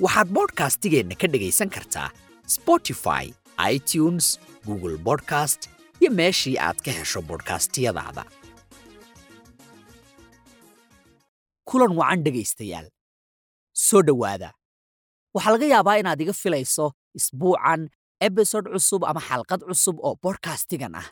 [0.00, 2.08] waxaad bodhkastigeenna ka dhegaysan kartaa
[2.56, 3.24] spotify
[3.74, 5.68] itunes google bodcast
[6.00, 8.24] iyo meeshii aad ka hesho bodhkastiyadaada
[11.64, 12.86] kulan wacan dhegaystayaal.
[13.72, 14.52] Soo dhowaada.
[15.34, 17.88] Waxaa laga yaabaa inaad iga filayso isbuucan
[18.20, 21.08] ebisod cusub ama xalqad cusub oo bodhkastigan ah.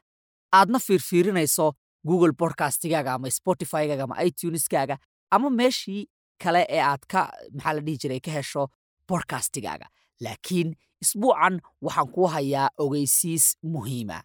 [0.52, 1.72] Aadna fiirfiirinayso
[2.06, 4.98] google bodhkastigaaga ama spotifygaaga ama ituneskaaga
[5.30, 6.06] ama meeshii
[6.44, 7.20] kale ee aad ka
[7.54, 8.62] maxaa la dhihi jiray ka hesho
[9.08, 9.86] bodhkastigaaga
[10.24, 10.68] laakiin
[11.04, 14.18] isbuucan waxaan kuu hayaa ogeysiis muhiima.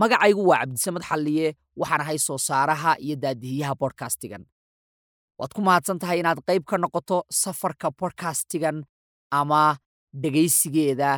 [0.00, 1.46] Magacaygu waa cabdisamed xalliye
[1.80, 4.44] waxaan ahay soo saaraha iyo daadihiyaha bodhkastigan
[5.38, 8.76] waad ku mahadsan tahay inaad qayb ka noqoto safarka bodhkastigan
[9.38, 9.62] ama
[10.22, 11.10] dhegaysigeeda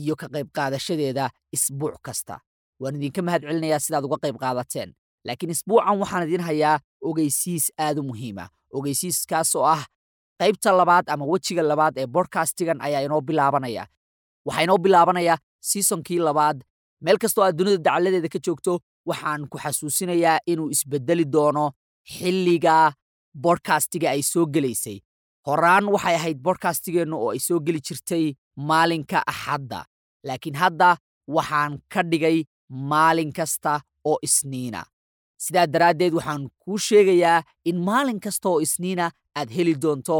[0.00, 1.24] iyo ka qayb qaadashadeeda
[1.56, 2.34] isbuuc kasta.
[2.80, 4.90] Waan idinka mahad celinayaa sidaad uga qayb qaadateen
[5.26, 6.76] laakiin isbuucan waxaan idiin hayaa
[7.08, 8.44] ogeysiis aad u muhiima
[8.76, 9.82] ogeysiiskaas oo ah
[10.40, 13.84] qaybta labaad ama wejiga labaad ee bodhkastigan ayaa inoo bilaabanaya
[14.46, 16.58] waxaa inoo bilaabanaya siisonkii labaad.
[17.04, 18.72] Meel kastoo aad dunida dacaladeeda ka joogto
[19.08, 21.64] waxaan ku xasuusinayaa inuu isbedeli doono
[22.14, 22.92] xilliga
[23.44, 24.98] bodhkastiga ay soo gelaysay.
[25.46, 28.24] Horaan waxay ahayd bodhkastigeennu oo ay soo geli jirtay
[28.68, 29.80] maalinka axadda.
[30.26, 30.96] Laakiin hadda
[31.36, 32.38] waxaan ka dhigay
[32.90, 34.80] maalin kasta oo isniina
[35.44, 39.06] sidaa daraaddeed waxaan kuu sheegayaa in maalin kasta oo isniina
[39.38, 40.16] aad heli doonto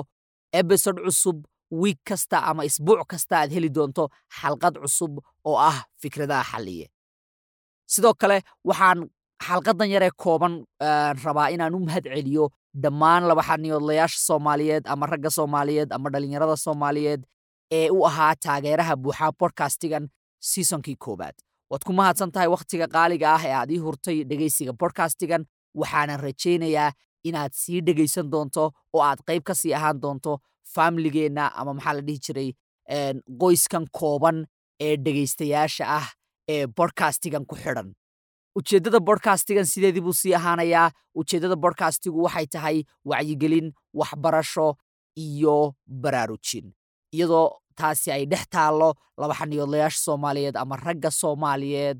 [0.61, 1.39] ebisod cusub
[1.81, 4.05] wiig kasta ama isbuuc kasta aad heli doonto
[4.41, 5.13] xalqad cusub
[5.49, 6.87] oo ah fikradaha xalliye.
[7.93, 8.37] Sidoo kale
[8.69, 8.99] waxaan
[9.47, 10.55] xalqadan yaree kooban
[11.25, 12.45] rabaa inaan u mahad celiyo
[12.83, 17.23] dhammaan labaxaniyoodlayaasha soomaaliyeed ama ragga soomaaliyeed ama dhallinyarada soomaaliyeed
[17.79, 20.05] ee u ahaa taageeraha buuxaa bodhkastigan
[20.51, 21.37] siisonkii koowaad
[21.71, 25.43] waad ku mahadsan tahay wakhtiga qaaliga ah ee aad ii hurtay dhegaysiga bodhkastigan
[25.81, 26.93] waxaanan rajaynayaa
[27.29, 28.65] inaad sii dhegaysan doonto
[28.95, 30.39] oo aad qayb ka sii ahaan doonto
[30.75, 32.51] faamiligeenna ama maxaa la dhihi jiray
[33.43, 34.47] qoyskan kooban
[34.87, 36.07] ee dhegaystayaasha ah
[36.55, 37.89] ee bodhkastigan ku xidhan.
[38.59, 40.91] Ujeeddada bodhkastigan sideedii buu sii ahaanayaa.
[41.21, 42.77] Ujeeddada bodhkastigu waxay tahay
[43.11, 43.67] wacyigelin
[44.01, 44.67] waxbarasho
[45.17, 45.57] iyo
[46.03, 46.73] baraarujin.
[47.15, 47.47] Iyadoo
[47.81, 48.91] taasi ay dhex taallo
[49.21, 51.99] labaxaniyoodlayaasha soomaaliyeed ama ragga soomaaliyeed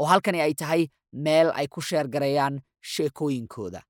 [0.00, 0.82] oo halkani ay tahay
[1.24, 2.54] meel ay ku sheergareeyaan
[2.92, 3.80] sheekooyinkooda.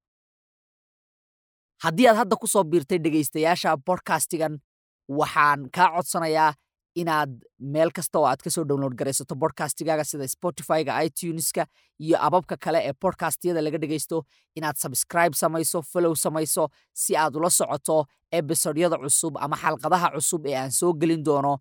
[1.84, 4.54] Haddii aad hadda ku soo biirtay dhegaystayaasha bodhkastigan
[5.18, 6.52] waxaan kaa codsanayaa
[7.00, 7.32] inaad
[7.74, 11.66] meel kasta oo aad ka soo download garaysato bodhkastigaaga sida spotifyga ituneska
[12.04, 14.16] iyo ababka kale ee bodhkastiyada laga dhegaysto
[14.58, 16.64] inaad sabscribe samayso follow samayso
[17.02, 17.96] si aad ula socoto
[18.38, 21.52] ebisodyada cusub ama xalqadaha cusub ee aan soo gelin doono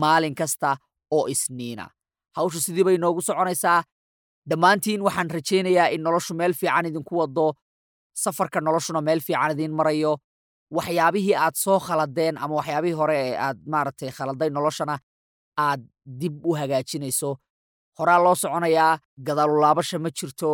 [0.00, 0.76] maalin kasta
[1.16, 1.84] oo isniina
[2.36, 3.82] hawshu sidii bay noogu soconaysaa.
[4.50, 7.46] Dhammaantiin waxaan rajaynayaa in noloshu meel fiican idinku wado
[8.22, 10.12] safarka noloshuna meel fiican idiin marayo
[10.76, 14.98] waxyaabihii aad soo khaladeen ama waxyaabihii hore ee aad maaragtay khaladay noloshana
[15.66, 15.80] aad
[16.20, 17.30] dib u hagaajinayso.
[17.98, 20.50] Horaa loo soconayaa gadaalulaabasha ma jirto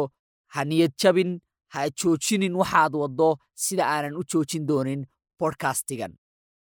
[0.54, 1.40] ha niyad jabin
[1.72, 3.28] ha joojinin waxaad waddo
[3.64, 5.02] sida aanan u joojin doonin
[5.38, 6.12] bodhkastigan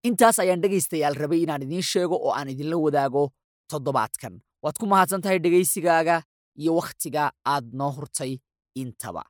[0.08, 3.22] intaas ayaan dhegaystayaal rabay inaan idiin sheego oo aan idinla wadaago
[3.70, 4.34] toddobaadkan.
[4.62, 6.16] Waad ku mahadsan tahay dhegaysigaaga
[6.60, 8.32] iyo wakhtiga aad noo hurtay
[8.74, 9.22] intaba.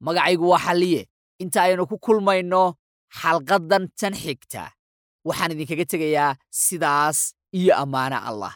[0.00, 1.02] Magacaygu waa xalliye.
[1.42, 2.74] Inta aynu ku kulmayno
[3.20, 4.64] xalqadan tan xigta.
[5.28, 6.30] Waxaan idinkaga tegayaa
[6.64, 7.18] sidaas
[7.58, 8.54] iyo ammaano allah